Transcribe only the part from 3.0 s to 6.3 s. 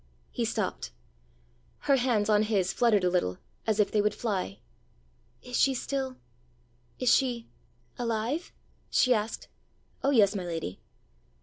a little, as if they would fly. "Is she still